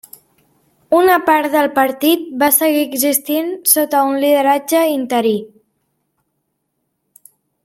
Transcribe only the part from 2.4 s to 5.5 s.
va seguir existint sota un lideratge interí.